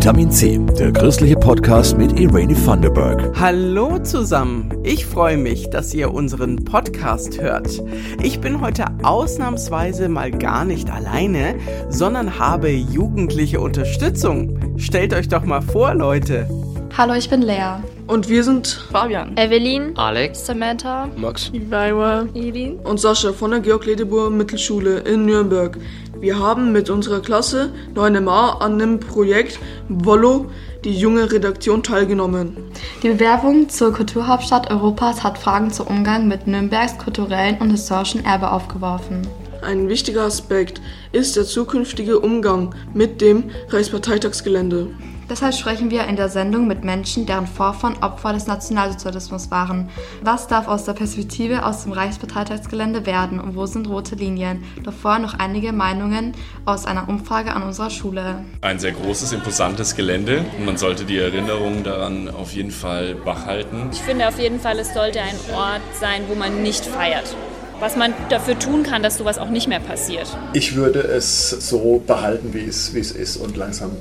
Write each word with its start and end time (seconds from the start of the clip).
Vitamin 0.00 0.30
C, 0.30 0.58
der 0.78 0.92
christliche 0.92 1.36
Podcast 1.36 1.98
mit 1.98 2.18
Irene 2.18 2.54
Thunderberg. 2.54 3.38
Hallo 3.38 3.98
zusammen, 3.98 4.72
ich 4.82 5.04
freue 5.04 5.36
mich, 5.36 5.68
dass 5.68 5.92
ihr 5.92 6.14
unseren 6.14 6.64
Podcast 6.64 7.38
hört. 7.38 7.82
Ich 8.22 8.40
bin 8.40 8.62
heute 8.62 8.86
ausnahmsweise 9.02 10.08
mal 10.08 10.30
gar 10.30 10.64
nicht 10.64 10.88
alleine, 10.88 11.56
sondern 11.90 12.38
habe 12.38 12.70
jugendliche 12.70 13.60
Unterstützung. 13.60 14.78
Stellt 14.78 15.12
euch 15.12 15.28
doch 15.28 15.44
mal 15.44 15.60
vor, 15.60 15.92
Leute. 15.92 16.48
Hallo, 16.96 17.12
ich 17.12 17.28
bin 17.28 17.42
Lea. 17.42 17.82
Und 18.06 18.28
wir 18.28 18.42
sind 18.42 18.66
Fabian, 18.90 19.36
Evelyn, 19.36 19.96
Alex, 19.96 20.46
Samantha, 20.46 21.08
Max, 21.16 21.50
Ivaima, 21.52 22.26
Elin 22.34 22.76
und 22.80 22.98
Sascha 22.98 23.32
von 23.32 23.50
der 23.50 23.60
Georg-Ledebur 23.60 24.30
Mittelschule 24.30 25.00
in 25.00 25.26
Nürnberg. 25.26 25.78
Wir 26.20 26.38
haben 26.38 26.70
mit 26.70 26.90
unserer 26.90 27.20
Klasse 27.20 27.72
9MA 27.94 28.58
an 28.58 28.78
dem 28.78 29.00
Projekt 29.00 29.58
Vollo 29.88 30.50
die 30.84 30.92
junge 30.92 31.32
Redaktion 31.32 31.82
teilgenommen. 31.82 32.58
Die 33.02 33.08
Bewerbung 33.08 33.70
zur 33.70 33.94
Kulturhauptstadt 33.94 34.70
Europas 34.70 35.24
hat 35.24 35.38
Fragen 35.38 35.70
zum 35.70 35.86
Umgang 35.86 36.28
mit 36.28 36.46
Nürnbergs 36.46 36.98
kulturellen 36.98 37.56
und 37.60 37.70
historischen 37.70 38.22
Erbe 38.22 38.52
aufgeworfen. 38.52 39.26
Ein 39.62 39.88
wichtiger 39.88 40.24
Aspekt 40.24 40.82
ist 41.12 41.36
der 41.36 41.44
zukünftige 41.44 42.20
Umgang 42.20 42.74
mit 42.92 43.22
dem 43.22 43.44
Reichsparteitagsgelände. 43.70 44.88
Deshalb 45.30 45.54
sprechen 45.54 45.92
wir 45.92 46.08
in 46.08 46.16
der 46.16 46.28
Sendung 46.28 46.66
mit 46.66 46.82
Menschen, 46.82 47.24
deren 47.24 47.46
Vorfahren 47.46 48.02
Opfer 48.02 48.32
des 48.32 48.48
Nationalsozialismus 48.48 49.48
waren. 49.52 49.88
Was 50.22 50.48
darf 50.48 50.66
aus 50.66 50.86
der 50.86 50.94
Perspektive 50.94 51.64
aus 51.64 51.84
dem 51.84 51.92
Reichsparteitagsgelände 51.92 53.06
werden 53.06 53.38
und 53.38 53.54
wo 53.54 53.64
sind 53.64 53.88
rote 53.88 54.16
Linien? 54.16 54.64
Vorher 55.00 55.20
noch 55.20 55.34
einige 55.34 55.72
Meinungen 55.72 56.32
aus 56.64 56.84
einer 56.84 57.08
Umfrage 57.08 57.52
an 57.52 57.62
unserer 57.62 57.90
Schule. 57.90 58.44
Ein 58.60 58.80
sehr 58.80 58.90
großes, 58.90 59.30
imposantes 59.30 59.94
Gelände 59.94 60.44
und 60.58 60.64
man 60.64 60.76
sollte 60.76 61.04
die 61.04 61.18
Erinnerungen 61.18 61.84
daran 61.84 62.28
auf 62.28 62.52
jeden 62.52 62.72
Fall 62.72 63.24
wachhalten. 63.24 63.88
Ich 63.92 64.00
finde 64.00 64.26
auf 64.26 64.40
jeden 64.40 64.58
Fall, 64.58 64.80
es 64.80 64.92
sollte 64.92 65.20
ein 65.20 65.36
Ort 65.54 65.80
sein, 66.00 66.22
wo 66.26 66.34
man 66.34 66.60
nicht 66.62 66.84
feiert 66.84 67.36
was 67.78 67.96
man 67.96 68.12
dafür 68.28 68.58
tun 68.58 68.82
kann, 68.82 69.02
dass 69.02 69.16
sowas 69.16 69.38
auch 69.38 69.48
nicht 69.48 69.66
mehr 69.66 69.80
passiert. 69.80 70.36
Ich 70.52 70.76
würde 70.76 71.00
es 71.00 71.48
so 71.48 72.02
behalten, 72.06 72.52
wie 72.52 72.66
es, 72.66 72.92
wie 72.92 72.98
es 72.98 73.10
ist 73.10 73.38
und 73.38 73.56
langsam 73.56 73.92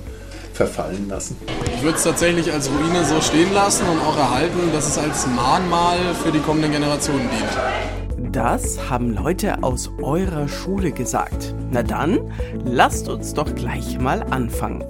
verfallen 0.59 1.07
lassen. 1.07 1.38
Ich 1.73 1.81
würde 1.83 1.95
es 1.95 2.03
tatsächlich 2.03 2.52
als 2.52 2.69
Ruine 2.69 3.05
so 3.05 3.21
stehen 3.21 3.53
lassen 3.53 3.88
und 3.88 4.02
auch 4.02 4.17
erhalten, 4.17 4.73
dass 4.73 4.89
es 4.89 4.97
als 4.97 5.25
Mahnmal 5.25 5.97
für 6.21 6.33
die 6.33 6.39
kommenden 6.39 6.73
Generationen 6.73 7.29
dient. 7.29 8.33
Das 8.33 8.77
haben 8.89 9.13
Leute 9.13 9.63
aus 9.63 9.89
eurer 10.02 10.49
Schule 10.49 10.91
gesagt. 10.91 11.55
Na 11.71 11.81
dann, 11.81 12.33
lasst 12.65 13.07
uns 13.07 13.33
doch 13.33 13.55
gleich 13.55 13.99
mal 13.99 14.21
anfangen. 14.23 14.83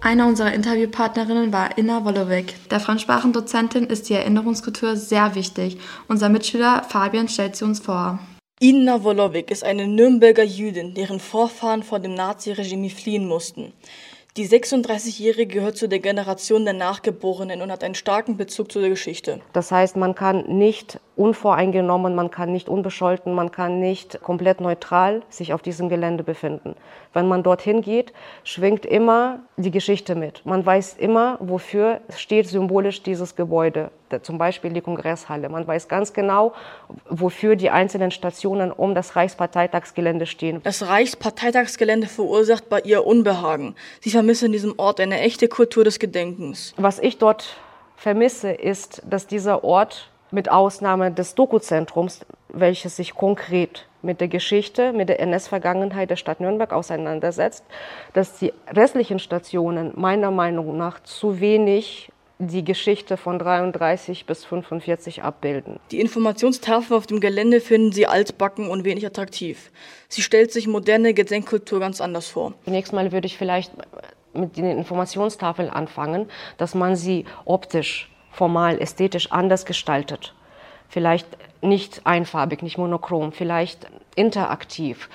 Eine 0.00 0.26
unserer 0.26 0.52
Interviewpartnerinnen 0.52 1.52
war 1.52 1.76
Inna 1.76 2.04
Wolowik. 2.04 2.54
Der 2.70 2.78
Fremdsprachendozentin 2.78 3.86
ist 3.86 4.08
die 4.08 4.14
Erinnerungskultur 4.14 4.94
sehr 4.94 5.34
wichtig. 5.34 5.78
Unser 6.06 6.28
Mitschüler 6.28 6.84
Fabian 6.88 7.26
stellt 7.26 7.56
sie 7.56 7.64
uns 7.64 7.80
vor. 7.80 8.20
Inna 8.58 9.04
Wolowik 9.04 9.50
ist 9.50 9.64
eine 9.64 9.86
Nürnberger 9.86 10.42
Jüdin, 10.42 10.94
deren 10.94 11.20
Vorfahren 11.20 11.82
vor 11.82 11.98
dem 11.98 12.14
Naziregime 12.14 12.88
fliehen 12.88 13.28
mussten. 13.28 13.74
Die 14.38 14.48
36-Jährige 14.48 15.56
gehört 15.56 15.76
zu 15.76 15.90
der 15.90 15.98
Generation 15.98 16.64
der 16.64 16.72
Nachgeborenen 16.72 17.60
und 17.60 17.70
hat 17.70 17.84
einen 17.84 17.94
starken 17.94 18.38
Bezug 18.38 18.72
zu 18.72 18.80
der 18.80 18.88
Geschichte. 18.88 19.42
Das 19.52 19.70
heißt, 19.70 19.96
man 19.96 20.14
kann 20.14 20.46
nicht 20.46 21.00
unvoreingenommen, 21.16 22.14
man 22.14 22.30
kann 22.30 22.52
nicht 22.52 22.68
unbescholten, 22.68 23.34
man 23.34 23.50
kann 23.50 23.80
nicht 23.80 24.20
komplett 24.22 24.60
neutral 24.60 25.22
sich 25.30 25.54
auf 25.54 25.62
diesem 25.62 25.88
Gelände 25.88 26.22
befinden. 26.22 26.76
Wenn 27.14 27.26
man 27.26 27.42
dorthin 27.42 27.80
geht, 27.80 28.12
schwingt 28.44 28.84
immer 28.84 29.40
die 29.56 29.70
Geschichte 29.70 30.14
mit. 30.14 30.44
Man 30.44 30.64
weiß 30.64 30.96
immer, 30.98 31.38
wofür 31.40 32.00
steht 32.14 32.48
symbolisch 32.48 33.02
dieses 33.02 33.34
Gebäude, 33.34 33.90
zum 34.22 34.36
Beispiel 34.36 34.72
die 34.74 34.82
Kongresshalle. 34.82 35.48
Man 35.48 35.66
weiß 35.66 35.88
ganz 35.88 36.12
genau, 36.12 36.52
wofür 37.08 37.56
die 37.56 37.70
einzelnen 37.70 38.10
Stationen 38.10 38.70
um 38.70 38.94
das 38.94 39.16
Reichsparteitagsgelände 39.16 40.26
stehen. 40.26 40.60
Das 40.62 40.86
Reichsparteitagsgelände 40.86 42.08
verursacht 42.08 42.68
bei 42.68 42.80
ihr 42.80 43.06
Unbehagen. 43.06 43.74
Sie 44.00 44.10
vermisse 44.10 44.46
in 44.46 44.52
diesem 44.52 44.74
Ort 44.76 45.00
eine 45.00 45.20
echte 45.20 45.48
Kultur 45.48 45.82
des 45.82 45.98
Gedenkens. 45.98 46.74
Was 46.76 46.98
ich 46.98 47.16
dort 47.16 47.56
vermisse, 47.96 48.50
ist, 48.50 49.02
dass 49.08 49.26
dieser 49.26 49.64
Ort 49.64 50.10
mit 50.36 50.50
Ausnahme 50.50 51.10
des 51.10 51.34
Doku-Zentrums, 51.34 52.26
welches 52.50 52.96
sich 52.96 53.14
konkret 53.14 53.86
mit 54.02 54.20
der 54.20 54.28
Geschichte, 54.28 54.92
mit 54.92 55.08
der 55.08 55.18
NS-Vergangenheit 55.20 56.10
der 56.10 56.16
Stadt 56.16 56.40
Nürnberg 56.40 56.74
auseinandersetzt, 56.74 57.64
dass 58.12 58.38
die 58.38 58.52
restlichen 58.68 59.18
Stationen 59.18 59.92
meiner 59.96 60.30
Meinung 60.30 60.76
nach 60.76 61.02
zu 61.02 61.40
wenig 61.40 62.12
die 62.38 62.64
Geschichte 62.64 63.16
von 63.16 63.38
33 63.38 64.26
bis 64.26 64.44
45 64.44 65.22
abbilden. 65.22 65.80
Die 65.90 66.00
Informationstafel 66.00 66.94
auf 66.94 67.06
dem 67.06 67.20
Gelände 67.20 67.62
finden 67.62 67.92
Sie 67.92 68.06
altbacken 68.06 68.68
und 68.68 68.84
wenig 68.84 69.06
attraktiv. 69.06 69.70
Sie 70.10 70.20
stellt 70.20 70.52
sich 70.52 70.66
moderne 70.66 71.14
Gedenkkultur 71.14 71.80
ganz 71.80 72.02
anders 72.02 72.28
vor. 72.28 72.52
Zunächst 72.66 72.92
mal 72.92 73.10
würde 73.10 73.26
ich 73.26 73.38
vielleicht 73.38 73.72
mit 74.34 74.58
den 74.58 74.66
Informationstafeln 74.66 75.70
anfangen, 75.70 76.28
dass 76.58 76.74
man 76.74 76.94
sie 76.94 77.24
optisch 77.46 78.10
formal, 78.36 78.78
ästhetisch 78.78 79.32
anders 79.32 79.64
gestaltet. 79.64 80.34
Vielleicht 80.88 81.26
nicht 81.62 82.02
einfarbig, 82.04 82.62
nicht 82.62 82.76
monochrom, 82.76 83.32
vielleicht 83.32 83.86
interaktiv 84.14 85.08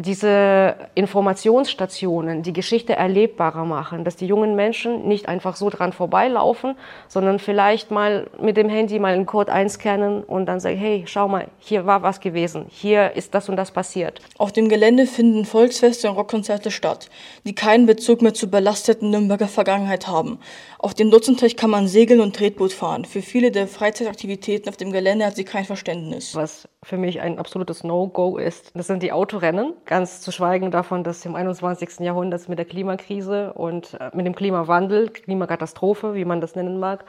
diese 0.00 0.76
Informationsstationen 0.94 2.44
die 2.44 2.52
Geschichte 2.52 2.94
erlebbarer 2.94 3.64
machen, 3.64 4.04
dass 4.04 4.14
die 4.14 4.26
jungen 4.26 4.54
Menschen 4.54 5.08
nicht 5.08 5.28
einfach 5.28 5.56
so 5.56 5.70
dran 5.70 5.92
vorbeilaufen, 5.92 6.76
sondern 7.08 7.40
vielleicht 7.40 7.90
mal 7.90 8.30
mit 8.40 8.56
dem 8.56 8.68
Handy 8.68 9.00
mal 9.00 9.14
einen 9.14 9.26
Code 9.26 9.52
einscannen 9.52 10.22
und 10.22 10.46
dann 10.46 10.60
sagen, 10.60 10.76
hey, 10.76 11.02
schau 11.06 11.26
mal, 11.26 11.48
hier 11.58 11.84
war 11.84 12.02
was 12.04 12.20
gewesen, 12.20 12.66
hier 12.68 13.16
ist 13.16 13.34
das 13.34 13.48
und 13.48 13.56
das 13.56 13.72
passiert. 13.72 14.20
Auf 14.38 14.52
dem 14.52 14.68
Gelände 14.68 15.04
finden 15.04 15.44
Volksfeste 15.44 16.08
und 16.08 16.16
Rockkonzerte 16.16 16.70
statt, 16.70 17.10
die 17.44 17.56
keinen 17.56 17.86
Bezug 17.86 18.22
mehr 18.22 18.34
zur 18.34 18.52
belasteten 18.52 19.10
Nürnberger 19.10 19.48
Vergangenheit 19.48 20.06
haben. 20.06 20.38
Auf 20.78 20.94
dem 20.94 21.10
Dutzenteich 21.10 21.56
kann 21.56 21.70
man 21.70 21.88
segeln 21.88 22.20
und 22.20 22.36
Tretboot 22.36 22.72
fahren. 22.72 23.04
Für 23.04 23.20
viele 23.20 23.50
der 23.50 23.66
Freizeitaktivitäten 23.66 24.68
auf 24.68 24.76
dem 24.76 24.92
Gelände 24.92 25.26
hat 25.26 25.34
sie 25.34 25.44
kein 25.44 25.64
Verständnis. 25.64 26.36
Was 26.36 26.68
für 26.84 26.96
mich 26.96 27.20
ein 27.20 27.40
absolutes 27.40 27.82
No-Go 27.82 28.38
ist, 28.38 28.70
das 28.74 28.86
sind 28.86 29.02
die 29.02 29.10
Autorennen. 29.10 29.74
Ganz 29.88 30.20
zu 30.20 30.32
schweigen 30.32 30.70
davon, 30.70 31.02
dass 31.02 31.24
im 31.24 31.34
21. 31.34 32.00
Jahrhundert 32.00 32.46
mit 32.46 32.58
der 32.58 32.66
Klimakrise 32.66 33.54
und 33.54 33.94
äh, 33.94 34.10
mit 34.12 34.26
dem 34.26 34.34
Klimawandel, 34.34 35.08
Klimakatastrophe, 35.08 36.14
wie 36.14 36.26
man 36.26 36.42
das 36.42 36.54
nennen 36.54 36.78
mag, 36.78 37.06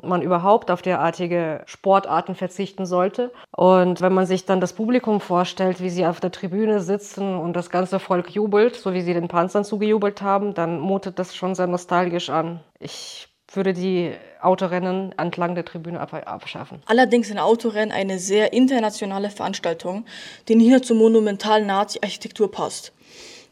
man 0.00 0.22
überhaupt 0.22 0.70
auf 0.70 0.82
derartige 0.82 1.62
Sportarten 1.66 2.36
verzichten 2.36 2.86
sollte. 2.86 3.32
Und 3.50 4.00
wenn 4.02 4.14
man 4.14 4.26
sich 4.26 4.46
dann 4.46 4.60
das 4.60 4.72
Publikum 4.72 5.20
vorstellt, 5.20 5.80
wie 5.80 5.90
sie 5.90 6.06
auf 6.06 6.20
der 6.20 6.30
Tribüne 6.30 6.78
sitzen 6.78 7.34
und 7.34 7.54
das 7.54 7.70
ganze 7.70 7.98
Volk 7.98 8.30
jubelt, 8.30 8.76
so 8.76 8.94
wie 8.94 9.02
sie 9.02 9.14
den 9.14 9.26
Panzern 9.26 9.64
zugejubelt 9.64 10.22
haben, 10.22 10.54
dann 10.54 10.78
mutet 10.78 11.18
das 11.18 11.34
schon 11.34 11.56
sehr 11.56 11.66
nostalgisch 11.66 12.30
an. 12.30 12.60
Ich 12.78 13.31
würde 13.54 13.72
die 13.72 14.12
Autorennen 14.40 15.12
entlang 15.18 15.54
der 15.54 15.64
Tribüne 15.64 16.00
abschaffen. 16.00 16.82
Allerdings 16.86 17.28
sind 17.28 17.38
Autorennen 17.38 17.92
eine 17.92 18.18
sehr 18.18 18.52
internationale 18.52 19.30
Veranstaltung, 19.30 20.04
die 20.48 20.56
nicht 20.56 20.70
nur 20.70 20.82
zur 20.82 20.96
monumentalen 20.96 21.66
Nazi-Architektur 21.66 22.50
passt. 22.50 22.92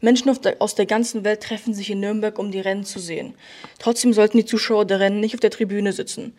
Menschen 0.01 0.35
aus 0.59 0.75
der 0.75 0.85
ganzen 0.85 1.23
Welt 1.23 1.43
treffen 1.43 1.73
sich 1.73 1.91
in 1.91 1.99
Nürnberg, 1.99 2.37
um 2.39 2.51
die 2.51 2.59
Rennen 2.59 2.83
zu 2.83 2.99
sehen. 2.99 3.35
Trotzdem 3.77 4.13
sollten 4.13 4.37
die 4.37 4.45
Zuschauer 4.45 4.85
der 4.85 4.99
Rennen 4.99 5.19
nicht 5.19 5.35
auf 5.35 5.39
der 5.39 5.51
Tribüne 5.51 5.93
sitzen. 5.93 6.35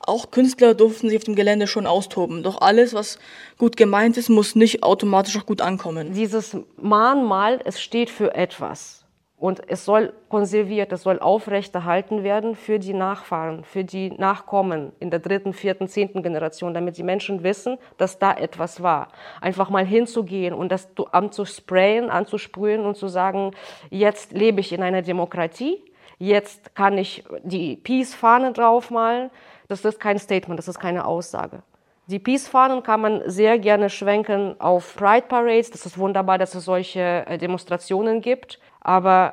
Auch 0.00 0.30
Künstler 0.30 0.74
durften 0.74 1.08
sich 1.08 1.18
auf 1.18 1.24
dem 1.24 1.34
Gelände 1.34 1.66
schon 1.66 1.86
austoben. 1.86 2.42
Doch 2.42 2.60
alles, 2.60 2.92
was 2.94 3.18
gut 3.58 3.76
gemeint 3.76 4.16
ist, 4.16 4.28
muss 4.28 4.54
nicht 4.54 4.82
automatisch 4.82 5.36
auch 5.36 5.46
gut 5.46 5.60
ankommen. 5.60 6.12
Dieses 6.12 6.56
Mahnmal, 6.80 7.60
es 7.64 7.80
steht 7.80 8.10
für 8.10 8.34
etwas. 8.34 9.03
Und 9.44 9.68
es 9.68 9.84
soll 9.84 10.14
konserviert, 10.30 10.90
es 10.90 11.02
soll 11.02 11.18
aufrechterhalten 11.18 12.24
werden 12.24 12.56
für 12.56 12.78
die 12.78 12.94
Nachfahren, 12.94 13.62
für 13.62 13.84
die 13.84 14.10
Nachkommen 14.10 14.92
in 15.00 15.10
der 15.10 15.20
dritten, 15.20 15.52
vierten, 15.52 15.86
zehnten 15.86 16.22
Generation, 16.22 16.72
damit 16.72 16.96
die 16.96 17.02
Menschen 17.02 17.42
wissen, 17.42 17.76
dass 17.98 18.18
da 18.18 18.32
etwas 18.32 18.82
war. 18.82 19.08
Einfach 19.42 19.68
mal 19.68 19.84
hinzugehen 19.84 20.54
und 20.54 20.72
das 20.72 20.88
anzusprayen, 21.12 22.08
anzusprühen 22.08 22.86
und 22.86 22.96
zu 22.96 23.06
sagen, 23.06 23.50
jetzt 23.90 24.32
lebe 24.32 24.60
ich 24.60 24.72
in 24.72 24.82
einer 24.82 25.02
Demokratie, 25.02 25.84
jetzt 26.18 26.74
kann 26.74 26.96
ich 26.96 27.22
die 27.42 27.76
Peace-Fahne 27.76 28.54
draufmalen. 28.54 29.30
Das 29.68 29.84
ist 29.84 30.00
kein 30.00 30.18
Statement, 30.18 30.58
das 30.58 30.68
ist 30.68 30.80
keine 30.80 31.04
Aussage. 31.04 31.62
Die 32.06 32.18
Peace-Fahnen 32.18 32.82
kann 32.82 33.00
man 33.00 33.22
sehr 33.26 33.58
gerne 33.58 33.88
schwenken 33.88 34.56
auf 34.60 34.94
Pride 34.96 35.26
Parades. 35.26 35.70
Das 35.70 35.86
ist 35.86 35.96
wunderbar, 35.96 36.36
dass 36.36 36.54
es 36.54 36.66
solche 36.66 37.00
äh, 37.00 37.38
Demonstrationen 37.38 38.20
gibt. 38.20 38.58
Aber 38.80 39.32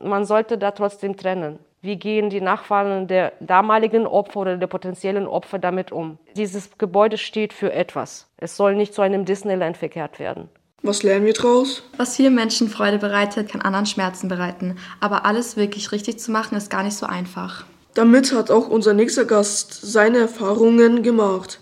man 0.00 0.24
sollte 0.24 0.56
da 0.56 0.70
trotzdem 0.70 1.16
trennen. 1.16 1.58
Wie 1.80 1.96
gehen 1.96 2.30
die 2.30 2.40
Nachfahren 2.40 3.08
der 3.08 3.32
damaligen 3.40 4.06
Opfer 4.06 4.40
oder 4.40 4.56
der 4.56 4.68
potenziellen 4.68 5.26
Opfer 5.26 5.58
damit 5.58 5.90
um? 5.90 6.16
Dieses 6.36 6.78
Gebäude 6.78 7.18
steht 7.18 7.52
für 7.52 7.72
etwas. 7.72 8.28
Es 8.36 8.56
soll 8.56 8.76
nicht 8.76 8.94
zu 8.94 9.02
einem 9.02 9.24
Disneyland 9.24 9.76
verkehrt 9.76 10.20
werden. 10.20 10.48
Was 10.82 11.02
lernen 11.02 11.26
wir 11.26 11.32
draus? 11.32 11.82
Was 11.96 12.16
vielen 12.16 12.36
Menschen 12.36 12.68
Freude 12.68 12.98
bereitet, 12.98 13.50
kann 13.50 13.62
anderen 13.62 13.86
Schmerzen 13.86 14.28
bereiten. 14.28 14.76
Aber 15.00 15.26
alles 15.26 15.56
wirklich 15.56 15.90
richtig 15.90 16.20
zu 16.20 16.30
machen, 16.30 16.56
ist 16.56 16.70
gar 16.70 16.84
nicht 16.84 16.96
so 16.96 17.06
einfach. 17.06 17.64
Damit 17.94 18.32
hat 18.32 18.52
auch 18.52 18.68
unser 18.68 18.94
nächster 18.94 19.24
Gast 19.24 19.72
seine 19.72 20.18
Erfahrungen 20.18 21.02
gemacht. 21.02 21.61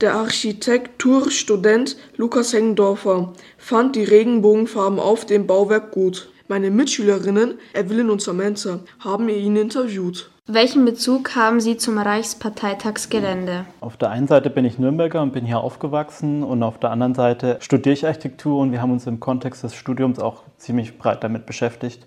Der 0.00 0.16
Architekturstudent 0.16 1.96
Lukas 2.16 2.52
Hengendorfer 2.52 3.32
fand 3.56 3.96
die 3.96 4.04
Regenbogenfarben 4.04 4.98
auf 4.98 5.24
dem 5.24 5.46
Bauwerk 5.46 5.92
gut. 5.92 6.28
Meine 6.48 6.70
Mitschülerinnen 6.70 7.54
Evelyn 7.72 8.10
und 8.10 8.20
Samantha 8.20 8.80
haben 8.98 9.28
ihn 9.28 9.56
interviewt. 9.56 10.30
Welchen 10.46 10.84
Bezug 10.84 11.36
haben 11.36 11.60
Sie 11.60 11.78
zum 11.78 11.96
Reichsparteitagsgelände? 11.96 13.64
Auf 13.80 13.96
der 13.96 14.10
einen 14.10 14.26
Seite 14.26 14.50
bin 14.50 14.66
ich 14.66 14.78
Nürnberger 14.78 15.22
und 15.22 15.32
bin 15.32 15.46
hier 15.46 15.60
aufgewachsen 15.60 16.42
und 16.42 16.62
auf 16.62 16.78
der 16.78 16.90
anderen 16.90 17.14
Seite 17.14 17.56
studiere 17.60 17.94
ich 17.94 18.04
Architektur 18.04 18.60
und 18.60 18.72
wir 18.72 18.82
haben 18.82 18.92
uns 18.92 19.06
im 19.06 19.20
Kontext 19.20 19.62
des 19.62 19.74
Studiums 19.74 20.18
auch 20.18 20.42
ziemlich 20.58 20.98
breit 20.98 21.24
damit 21.24 21.46
beschäftigt. 21.46 22.06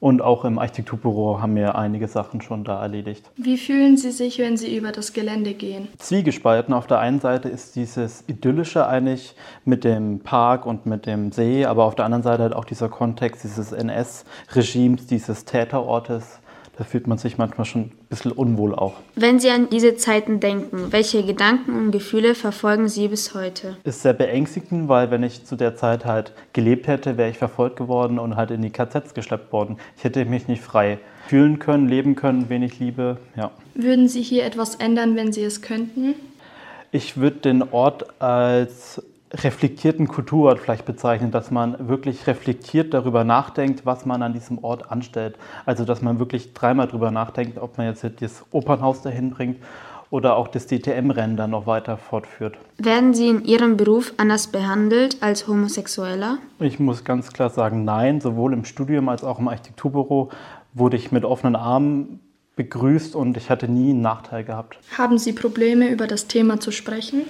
Und 0.00 0.22
auch 0.22 0.44
im 0.44 0.60
Architekturbüro 0.60 1.40
haben 1.40 1.56
wir 1.56 1.74
einige 1.74 2.06
Sachen 2.06 2.40
schon 2.40 2.62
da 2.62 2.80
erledigt. 2.80 3.28
Wie 3.36 3.58
fühlen 3.58 3.96
Sie 3.96 4.12
sich, 4.12 4.38
wenn 4.38 4.56
Sie 4.56 4.76
über 4.76 4.92
das 4.92 5.12
Gelände 5.12 5.54
gehen? 5.54 5.88
Zwiegespalten. 5.98 6.72
Auf 6.72 6.86
der 6.86 7.00
einen 7.00 7.18
Seite 7.20 7.48
ist 7.48 7.74
dieses 7.74 8.22
Idyllische 8.28 8.86
eigentlich 8.86 9.34
mit 9.64 9.82
dem 9.82 10.20
Park 10.20 10.66
und 10.66 10.86
mit 10.86 11.06
dem 11.06 11.32
See, 11.32 11.64
aber 11.64 11.84
auf 11.84 11.96
der 11.96 12.04
anderen 12.04 12.22
Seite 12.22 12.44
halt 12.44 12.54
auch 12.54 12.64
dieser 12.64 12.88
Kontext 12.88 13.42
dieses 13.42 13.72
NS-Regimes, 13.72 15.06
dieses 15.06 15.44
Täterortes 15.44 16.38
da 16.78 16.84
fühlt 16.84 17.08
man 17.08 17.18
sich 17.18 17.38
manchmal 17.38 17.64
schon 17.64 17.80
ein 17.82 17.92
bisschen 18.08 18.30
unwohl 18.30 18.72
auch. 18.72 18.94
Wenn 19.16 19.40
Sie 19.40 19.50
an 19.50 19.68
diese 19.68 19.96
Zeiten 19.96 20.38
denken, 20.38 20.92
welche 20.92 21.24
Gedanken 21.24 21.76
und 21.76 21.90
Gefühle 21.90 22.36
verfolgen 22.36 22.88
Sie 22.88 23.08
bis 23.08 23.34
heute? 23.34 23.76
Ist 23.82 24.02
sehr 24.02 24.12
beängstigend, 24.12 24.88
weil 24.88 25.10
wenn 25.10 25.24
ich 25.24 25.44
zu 25.44 25.56
der 25.56 25.74
Zeit 25.74 26.04
halt 26.04 26.32
gelebt 26.52 26.86
hätte, 26.86 27.16
wäre 27.16 27.30
ich 27.30 27.38
verfolgt 27.38 27.76
geworden 27.76 28.20
und 28.20 28.36
halt 28.36 28.52
in 28.52 28.62
die 28.62 28.70
KZs 28.70 29.12
geschleppt 29.12 29.52
worden. 29.52 29.78
Ich 29.96 30.04
hätte 30.04 30.24
mich 30.24 30.46
nicht 30.46 30.62
frei 30.62 31.00
fühlen 31.26 31.58
können, 31.58 31.88
leben 31.88 32.14
können, 32.14 32.48
wen 32.48 32.62
ich 32.62 32.78
liebe, 32.78 33.18
ja. 33.36 33.50
Würden 33.74 34.06
Sie 34.06 34.22
hier 34.22 34.44
etwas 34.44 34.76
ändern, 34.76 35.16
wenn 35.16 35.32
Sie 35.32 35.42
es 35.42 35.62
könnten? 35.62 36.14
Ich 36.92 37.16
würde 37.16 37.38
den 37.38 37.62
Ort 37.72 38.20
als 38.22 39.02
reflektierten 39.32 40.08
Kulturort 40.08 40.58
vielleicht 40.58 40.84
bezeichnen, 40.84 41.30
dass 41.30 41.50
man 41.50 41.88
wirklich 41.88 42.26
reflektiert 42.26 42.94
darüber 42.94 43.24
nachdenkt, 43.24 43.84
was 43.84 44.06
man 44.06 44.22
an 44.22 44.32
diesem 44.32 44.62
Ort 44.64 44.90
anstellt. 44.90 45.36
Also 45.66 45.84
dass 45.84 46.02
man 46.02 46.18
wirklich 46.18 46.54
dreimal 46.54 46.86
darüber 46.86 47.10
nachdenkt, 47.10 47.58
ob 47.58 47.78
man 47.78 47.86
jetzt 47.86 48.06
das 48.20 48.44
Opernhaus 48.50 49.02
dahin 49.02 49.30
bringt 49.30 49.58
oder 50.10 50.36
auch 50.36 50.48
das 50.48 50.66
DTM-Rennen 50.66 51.36
dann 51.36 51.50
noch 51.50 51.66
weiter 51.66 51.98
fortführt. 51.98 52.56
Werden 52.78 53.12
Sie 53.12 53.28
in 53.28 53.44
Ihrem 53.44 53.76
Beruf 53.76 54.14
anders 54.16 54.46
behandelt 54.46 55.18
als 55.22 55.46
Homosexueller? 55.46 56.38
Ich 56.60 56.78
muss 56.78 57.04
ganz 57.04 57.32
klar 57.32 57.50
sagen, 57.50 57.84
nein. 57.84 58.20
Sowohl 58.20 58.54
im 58.54 58.64
Studium 58.64 59.08
als 59.08 59.24
auch 59.24 59.38
im 59.38 59.48
Architekturbüro 59.48 60.30
wurde 60.72 60.96
ich 60.96 61.12
mit 61.12 61.24
offenen 61.24 61.56
Armen 61.56 62.20
begrüßt 62.56 63.14
und 63.14 63.36
ich 63.36 63.50
hatte 63.50 63.68
nie 63.68 63.90
einen 63.90 64.00
Nachteil 64.00 64.44
gehabt. 64.44 64.78
Haben 64.96 65.18
Sie 65.18 65.32
Probleme, 65.32 65.88
über 65.90 66.06
das 66.06 66.26
Thema 66.26 66.58
zu 66.58 66.72
sprechen? 66.72 67.22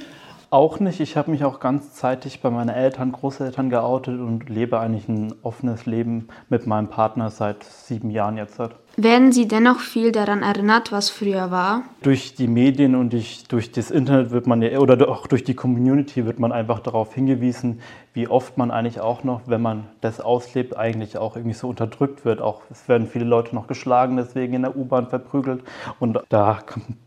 Auch 0.51 0.81
nicht. 0.81 1.01
Ich 1.01 1.19
habe 1.19 1.31
mich 1.31 1.45
auch 1.45 1.61
ganzzeitig 1.61 2.41
bei 2.41 2.49
meinen 2.49 2.71
Eltern, 2.71 3.13
Großeltern 3.13 3.69
geoutet 3.69 4.19
und 4.19 4.49
lebe 4.49 4.81
eigentlich 4.81 5.07
ein 5.07 5.35
offenes 5.43 5.85
Leben 5.85 6.29
mit 6.49 6.67
meinem 6.67 6.89
Partner 6.89 7.29
seit 7.29 7.65
sieben 7.65 8.11
Jahren 8.11 8.39
jetzt. 8.39 8.59
Werden 9.01 9.31
Sie 9.31 9.47
dennoch 9.47 9.79
viel 9.79 10.11
daran 10.11 10.43
erinnert, 10.43 10.91
was 10.91 11.09
früher 11.09 11.53
war? 11.53 11.85
Durch 12.03 12.35
die 12.35 12.49
Medien 12.49 12.97
und 12.97 13.13
durch, 13.13 13.45
durch 13.47 13.71
das 13.71 13.93
Internet 13.93 14.33
wird 14.33 14.49
man 14.49 14.61
ja, 14.61 14.81
oder 14.81 15.09
auch 15.09 15.29
durch 15.29 15.45
die 15.45 15.55
Community 15.55 16.27
wird 16.27 16.41
man 16.41 16.51
einfach 16.51 16.81
darauf 16.81 17.15
hingewiesen, 17.15 17.79
wie 18.13 18.27
oft 18.27 18.59
man 18.59 18.73
eigentlich 18.73 18.99
auch 18.99 19.23
noch, 19.23 19.43
wenn 19.47 19.63
man 19.63 19.87
das 20.01 20.21
auslebt, 20.21 20.77
eigentlich 20.77 21.17
auch 21.17 21.37
irgendwie 21.37 21.55
so 21.55 21.69
unterdrückt 21.69 22.25
wird. 22.25 22.41
Auch 22.41 22.63
es 22.73 22.89
werden 22.89 23.07
viele 23.07 23.25
Leute 23.25 23.55
noch 23.55 23.69
geschlagen, 23.69 24.17
deswegen 24.17 24.55
in 24.55 24.63
der 24.63 24.77
U-Bahn 24.77 25.07
verprügelt. 25.07 25.63
Und 26.01 26.19
da 26.29 26.59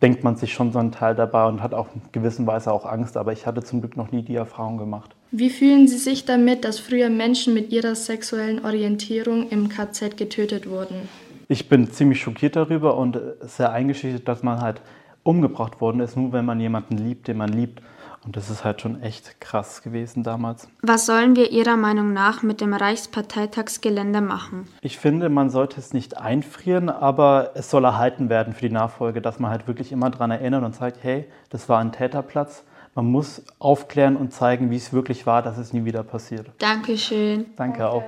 denkt 0.02 0.24
man 0.24 0.38
sich 0.38 0.54
schon 0.54 0.72
so 0.72 0.80
einen 0.80 0.94
Teil 0.94 1.14
dabei 1.14 1.46
und 1.48 1.62
hat 1.62 1.74
auch 1.74 1.88
in 1.94 2.04
gewisser 2.14 2.48
Weise 2.48 2.72
auch 2.72 2.86
Angst. 2.86 3.18
Aber 3.18 3.34
ich 3.34 3.46
hatte 3.46 3.64
zum 3.64 3.82
Glück 3.82 3.98
noch 3.98 4.14
nie 4.14 4.22
die 4.22 4.36
Erfahrung 4.36 4.78
gemacht. 4.78 5.14
Wie 5.32 5.50
fühlen 5.50 5.90
Sie 5.90 5.98
sich 5.98 6.24
damit, 6.24 6.64
dass 6.64 6.80
früher 6.80 7.10
Menschen 7.10 7.54
mit 7.54 7.70
ihrer 7.74 7.96
sexuellen 7.96 8.64
Orientierung 8.64 9.50
im 9.50 9.68
KZ 9.68 10.16
getötet 10.16 10.70
wurden? 10.70 11.10
Ich 11.52 11.68
bin 11.68 11.92
ziemlich 11.92 12.22
schockiert 12.22 12.56
darüber 12.56 12.96
und 12.96 13.20
sehr 13.42 13.74
eingeschüchtert, 13.74 14.26
dass 14.26 14.42
man 14.42 14.62
halt 14.62 14.82
umgebracht 15.24 15.82
worden 15.82 16.00
ist, 16.00 16.16
nur 16.16 16.32
wenn 16.32 16.46
man 16.46 16.62
jemanden 16.62 16.98
liebt, 16.98 17.28
den 17.28 17.38
man 17.38 17.50
liebt. 17.50 17.82
Und 18.24 18.38
das 18.38 18.50
ist 18.50 18.64
halt 18.64 18.82
schon 18.82 19.02
echt 19.02 19.42
krass 19.42 19.82
gewesen 19.82 20.24
damals. 20.24 20.70
Was 20.82 21.08
sollen 21.08 21.36
wir 21.36 21.52
Ihrer 21.52 21.76
Meinung 21.76 22.14
nach 22.14 22.42
mit 22.42 22.62
dem 22.62 22.74
Reichsparteitagsgelände 22.74 24.22
machen? 24.22 24.68
Ich 24.82 24.98
finde, 24.98 25.28
man 25.28 25.50
sollte 25.50 25.80
es 25.80 25.92
nicht 25.92 26.18
einfrieren, 26.18 26.90
aber 26.90 27.52
es 27.56 27.70
soll 27.70 27.84
erhalten 27.84 28.30
werden 28.30 28.54
für 28.54 28.68
die 28.68 28.74
Nachfolge, 28.74 29.22
dass 29.22 29.40
man 29.40 29.52
halt 29.52 29.68
wirklich 29.68 29.92
immer 29.92 30.10
daran 30.10 30.32
erinnert 30.32 30.64
und 30.64 30.76
sagt, 30.76 31.00
hey, 31.02 31.26
das 31.50 31.68
war 31.68 31.80
ein 31.80 31.92
Täterplatz. 31.92 32.64
Man 32.96 33.06
muss 33.06 33.44
aufklären 33.60 34.16
und 34.16 34.32
zeigen, 34.32 34.70
wie 34.70 34.78
es 34.78 34.94
wirklich 34.94 35.26
war, 35.26 35.42
dass 35.42 35.58
es 35.58 35.74
nie 35.74 35.84
wieder 35.84 36.04
passiert. 36.04 36.48
Dankeschön. 36.60 37.48
Danke, 37.58 37.80
Danke. 37.80 37.90
auch. 37.90 38.04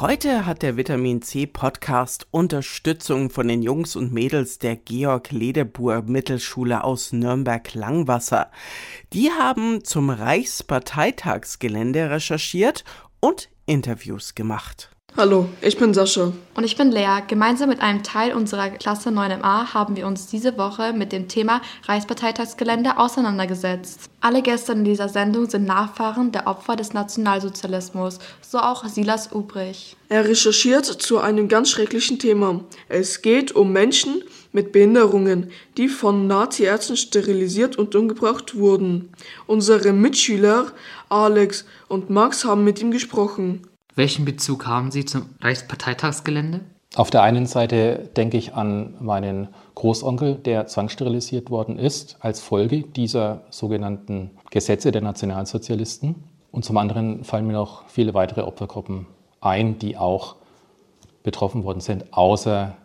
Heute 0.00 0.46
hat 0.46 0.62
der 0.62 0.78
Vitamin 0.78 1.20
C 1.20 1.46
Podcast 1.46 2.26
Unterstützung 2.30 3.28
von 3.28 3.48
den 3.48 3.60
Jungs 3.60 3.96
und 3.96 4.14
Mädels 4.14 4.58
der 4.58 4.76
Georg 4.76 5.30
Ledebur 5.30 6.00
Mittelschule 6.00 6.84
aus 6.84 7.12
Nürnberg 7.12 7.74
Langwasser. 7.74 8.50
Die 9.12 9.30
haben 9.30 9.84
zum 9.84 10.08
Reichsparteitagsgelände 10.08 12.08
recherchiert 12.08 12.82
und 13.20 13.50
Interviews 13.66 14.34
gemacht. 14.34 14.90
Hallo, 15.16 15.48
ich 15.60 15.76
bin 15.76 15.92
Sascha. 15.92 16.32
Und 16.54 16.64
ich 16.64 16.76
bin 16.76 16.92
Lea. 16.92 17.20
Gemeinsam 17.26 17.68
mit 17.68 17.80
einem 17.80 18.04
Teil 18.04 18.32
unserer 18.32 18.70
Klasse 18.70 19.10
9MA 19.10 19.74
haben 19.74 19.96
wir 19.96 20.06
uns 20.06 20.28
diese 20.28 20.56
Woche 20.56 20.92
mit 20.92 21.10
dem 21.10 21.26
Thema 21.26 21.60
Reichsparteitagsgelände 21.86 22.96
auseinandergesetzt. 22.96 24.08
Alle 24.20 24.40
Gäste 24.40 24.72
in 24.72 24.84
dieser 24.84 25.08
Sendung 25.08 25.50
sind 25.50 25.64
Nachfahren 25.66 26.30
der 26.30 26.46
Opfer 26.46 26.76
des 26.76 26.92
Nationalsozialismus, 26.92 28.20
so 28.40 28.58
auch 28.58 28.84
Silas 28.86 29.32
Ubrich. 29.32 29.96
Er 30.08 30.26
recherchiert 30.26 30.86
zu 30.86 31.18
einem 31.18 31.48
ganz 31.48 31.70
schrecklichen 31.70 32.20
Thema. 32.20 32.60
Es 32.88 33.20
geht 33.20 33.52
um 33.52 33.72
Menschen 33.72 34.22
mit 34.52 34.70
Behinderungen, 34.70 35.50
die 35.76 35.88
von 35.88 36.28
Nazi-Ärzten 36.28 36.96
sterilisiert 36.96 37.76
und 37.76 37.96
umgebracht 37.96 38.56
wurden. 38.56 39.10
Unsere 39.46 39.92
Mitschüler 39.92 40.66
Alex 41.08 41.64
und 41.88 42.10
Max 42.10 42.44
haben 42.44 42.62
mit 42.62 42.80
ihm 42.80 42.92
gesprochen. 42.92 43.62
Welchen 43.94 44.24
Bezug 44.24 44.66
haben 44.66 44.90
Sie 44.90 45.04
zum 45.04 45.26
Reichsparteitagsgelände? 45.40 46.60
Auf 46.96 47.10
der 47.10 47.22
einen 47.22 47.46
Seite 47.46 48.10
denke 48.16 48.36
ich 48.36 48.54
an 48.54 48.94
meinen 49.00 49.48
Großonkel, 49.76 50.34
der 50.36 50.66
zwangssterilisiert 50.66 51.50
worden 51.50 51.78
ist 51.78 52.16
als 52.20 52.40
Folge 52.40 52.82
dieser 52.82 53.42
sogenannten 53.50 54.30
Gesetze 54.50 54.90
der 54.90 55.02
Nationalsozialisten. 55.02 56.16
Und 56.50 56.64
zum 56.64 56.76
anderen 56.78 57.22
fallen 57.22 57.46
mir 57.46 57.52
noch 57.52 57.88
viele 57.88 58.12
weitere 58.14 58.40
Opfergruppen 58.40 59.06
ein, 59.40 59.78
die 59.78 59.96
auch 59.96 60.36
betroffen 61.22 61.64
worden 61.64 61.80
sind, 61.80 62.12
außer 62.12 62.76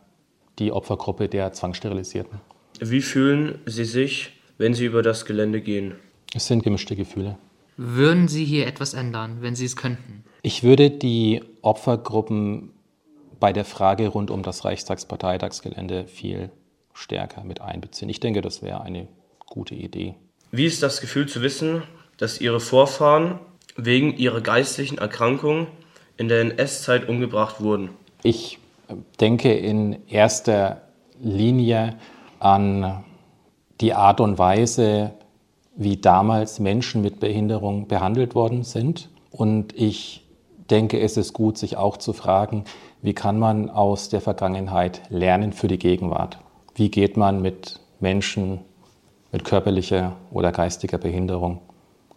die 0.60 0.72
Opfergruppe 0.72 1.28
der 1.28 1.52
Zwangssterilisierten. 1.54 2.40
Wie 2.80 3.02
fühlen 3.02 3.60
Sie 3.66 3.86
sich, 3.86 4.34
wenn 4.58 4.74
Sie 4.74 4.86
über 4.86 5.02
das 5.02 5.26
Gelände 5.26 5.62
gehen? 5.62 5.96
Es 6.34 6.48
sind 6.48 6.64
gemischte 6.64 6.96
Gefühle. 6.96 7.38
Würden 7.78 8.28
Sie 8.28 8.46
hier 8.46 8.68
etwas 8.68 8.94
ändern, 8.94 9.38
wenn 9.42 9.56
Sie 9.56 9.66
es 9.66 9.76
könnten? 9.76 10.24
Ich 10.46 10.62
würde 10.62 10.92
die 10.92 11.42
Opfergruppen 11.64 12.70
bei 13.40 13.52
der 13.52 13.66
Frage 13.66 14.10
rund 14.10 14.30
um 14.30 14.44
das 14.44 14.64
Reichstagsparteitagsgelände 14.64 16.06
viel 16.06 16.52
stärker 16.94 17.44
mit 17.44 17.62
einbeziehen. 17.62 18.10
Ich 18.10 18.20
denke, 18.20 18.42
das 18.42 18.62
wäre 18.62 18.82
eine 18.82 19.08
gute 19.48 19.74
Idee. 19.74 20.14
Wie 20.52 20.68
ist 20.68 20.84
das 20.84 21.02
Gefühl 21.02 21.28
zu 21.28 21.42
wissen, 21.42 21.82
dass 22.18 22.40
Ihre 22.40 22.60
Vorfahren 22.60 23.40
wegen 23.76 24.16
ihrer 24.18 24.40
geistlichen 24.40 25.00
Erkrankung 25.00 25.66
in 26.16 26.28
der 26.28 26.42
NS-Zeit 26.42 27.10
umgebracht 27.10 27.60
wurden? 27.60 27.90
Ich 28.22 28.60
denke 29.20 29.52
in 29.52 30.08
erster 30.08 30.84
Linie 31.20 31.98
an 32.38 33.04
die 33.82 33.96
Art 33.96 34.20
und 34.20 34.38
Weise, 34.38 35.16
wie 35.76 35.98
damals 35.98 36.60
Menschen 36.60 37.02
mit 37.02 37.20
Behinderung 37.20 37.88
behandelt 37.88 38.36
worden 38.36 38.62
sind. 38.62 39.10
Und 39.32 39.74
ich 39.74 40.22
denke, 40.70 41.00
es 41.00 41.18
ist 41.18 41.34
gut, 41.34 41.58
sich 41.58 41.78
auch 41.78 41.98
zu 41.98 42.14
fragen, 42.14 42.66
wie 43.02 43.14
kann 43.14 43.38
man 43.40 43.70
aus 43.70 44.10
der 44.10 44.22
Vergangenheit 44.22 45.02
lernen 45.10 45.54
für 45.54 45.68
die 45.68 45.80
Gegenwart? 45.80 46.40
Wie 46.74 46.90
geht 46.90 47.18
man 47.18 47.42
mit 47.42 47.80
Menschen 48.00 48.60
mit 49.32 49.44
körperlicher 49.44 50.16
oder 50.32 50.52
geistiger 50.52 50.98
Behinderung 50.98 51.60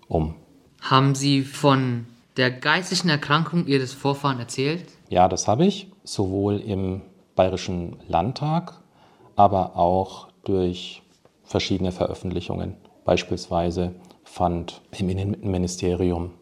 um? 0.08 0.34
Haben 0.80 1.14
Sie 1.14 1.42
von 1.42 2.06
der 2.36 2.50
geistigen 2.50 3.08
Erkrankung 3.08 3.66
Ihres 3.66 3.92
Vorfahren 3.92 4.38
erzählt? 4.38 4.84
Ja, 5.08 5.28
das 5.28 5.48
habe 5.48 5.66
ich, 5.66 5.88
sowohl 6.04 6.58
im 6.58 7.02
Bayerischen 7.34 7.96
Landtag, 8.08 8.80
aber 9.36 9.76
auch 9.76 10.28
durch 10.44 11.02
verschiedene 11.44 11.92
Veröffentlichungen. 11.92 12.74
Beispielsweise 13.04 13.94
fand 14.24 14.80
im 14.96 15.08
Innenministerium 15.08 16.32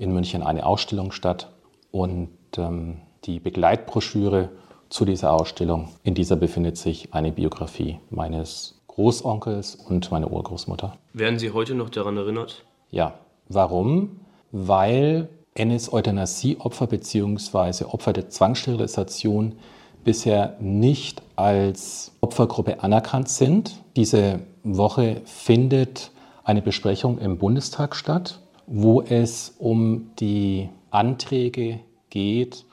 in 0.00 0.12
München 0.12 0.42
eine 0.42 0.66
Ausstellung 0.66 1.12
statt 1.12 1.52
und 1.92 2.30
ähm, 2.56 2.96
die 3.24 3.38
Begleitbroschüre 3.38 4.48
zu 4.88 5.04
dieser 5.04 5.32
Ausstellung, 5.32 5.90
in 6.02 6.14
dieser 6.14 6.36
befindet 6.36 6.76
sich 6.76 7.14
eine 7.14 7.30
Biografie 7.30 8.00
meines 8.10 8.80
Großonkels 8.88 9.76
und 9.76 10.10
meiner 10.10 10.32
Urgroßmutter. 10.32 10.96
Werden 11.12 11.38
Sie 11.38 11.52
heute 11.52 11.74
noch 11.74 11.90
daran 11.90 12.16
erinnert? 12.16 12.64
Ja. 12.90 13.14
Warum? 13.48 14.20
Weil 14.52 15.28
NS-Euthanasie-Opfer 15.54 16.86
bzw. 16.86 17.84
Opfer 17.84 18.12
der 18.12 18.30
Zwangssterilisation 18.30 19.54
bisher 20.02 20.56
nicht 20.60 21.22
als 21.36 22.12
Opfergruppe 22.20 22.82
anerkannt 22.82 23.28
sind. 23.28 23.76
Diese 23.96 24.40
Woche 24.64 25.20
findet 25.24 26.10
eine 26.42 26.62
Besprechung 26.62 27.18
im 27.18 27.38
Bundestag 27.38 27.94
statt, 27.94 28.39
wo 28.72 29.02
es 29.02 29.56
um 29.58 30.12
die 30.20 30.68
Anträge 30.90 31.80
geht, 32.08 32.64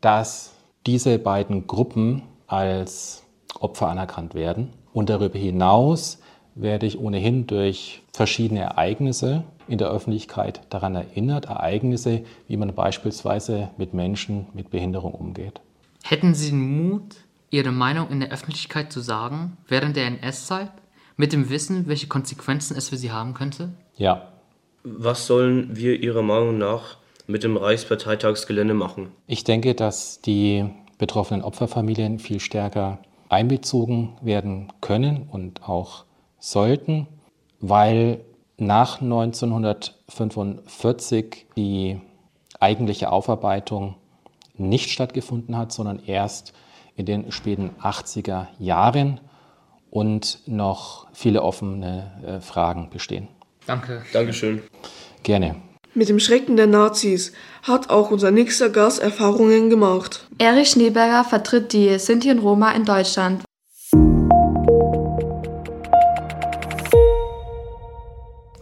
dass 0.00 0.52
diese 0.84 1.18
beiden 1.18 1.68
Gruppen 1.68 2.22
als 2.48 3.22
Opfer 3.60 3.88
anerkannt 3.88 4.34
werden. 4.34 4.70
Und 4.92 5.10
darüber 5.10 5.38
hinaus 5.38 6.18
werde 6.56 6.86
ich 6.86 6.98
ohnehin 6.98 7.46
durch 7.46 8.02
verschiedene 8.12 8.60
Ereignisse 8.60 9.44
in 9.68 9.78
der 9.78 9.88
Öffentlichkeit 9.90 10.60
daran 10.70 10.96
erinnert, 10.96 11.46
Ereignisse, 11.46 12.24
wie 12.48 12.56
man 12.56 12.74
beispielsweise 12.74 13.70
mit 13.76 13.94
Menschen 13.94 14.48
mit 14.54 14.70
Behinderung 14.70 15.14
umgeht. 15.14 15.60
Hätten 16.02 16.34
Sie 16.34 16.50
den 16.50 16.88
Mut, 16.88 17.14
Ihre 17.50 17.70
Meinung 17.70 18.10
in 18.10 18.18
der 18.18 18.32
Öffentlichkeit 18.32 18.92
zu 18.92 19.00
sagen, 19.00 19.56
während 19.68 19.94
der 19.94 20.06
NS-Zeit, 20.06 20.72
mit 21.16 21.32
dem 21.32 21.48
Wissen, 21.48 21.86
welche 21.86 22.08
Konsequenzen 22.08 22.76
es 22.76 22.88
für 22.88 22.96
Sie 22.96 23.12
haben 23.12 23.34
könnte? 23.34 23.72
Ja. 23.96 24.33
Was 24.86 25.26
sollen 25.26 25.74
wir 25.74 26.02
Ihrer 26.02 26.20
Meinung 26.20 26.58
nach 26.58 26.98
mit 27.26 27.42
dem 27.42 27.56
Reichsparteitagsgelände 27.56 28.74
machen? 28.74 29.12
Ich 29.26 29.42
denke, 29.42 29.74
dass 29.74 30.20
die 30.20 30.66
betroffenen 30.98 31.42
Opferfamilien 31.42 32.18
viel 32.18 32.38
stärker 32.38 32.98
einbezogen 33.30 34.18
werden 34.20 34.70
können 34.82 35.26
und 35.32 35.66
auch 35.66 36.04
sollten, 36.38 37.06
weil 37.60 38.20
nach 38.58 39.00
1945 39.00 41.46
die 41.56 41.98
eigentliche 42.60 43.10
Aufarbeitung 43.10 43.94
nicht 44.58 44.90
stattgefunden 44.90 45.56
hat, 45.56 45.72
sondern 45.72 46.02
erst 46.04 46.52
in 46.94 47.06
den 47.06 47.32
späten 47.32 47.70
80er 47.82 48.48
Jahren 48.58 49.18
und 49.90 50.40
noch 50.46 51.06
viele 51.14 51.42
offene 51.42 52.20
äh, 52.22 52.40
Fragen 52.40 52.90
bestehen. 52.90 53.28
Danke. 53.66 54.02
Dankeschön. 54.12 54.62
Gerne. 55.22 55.56
Mit 55.94 56.08
dem 56.08 56.18
Schrecken 56.18 56.56
der 56.56 56.66
Nazis 56.66 57.32
hat 57.62 57.88
auch 57.88 58.10
unser 58.10 58.30
nächster 58.30 58.68
Gast 58.68 59.00
Erfahrungen 59.00 59.70
gemacht. 59.70 60.26
Erich 60.38 60.70
Schneeberger 60.70 61.24
vertritt 61.24 61.72
die 61.72 61.98
Sinti 61.98 62.30
und 62.30 62.40
Roma 62.40 62.72
in 62.72 62.84
Deutschland. 62.84 63.44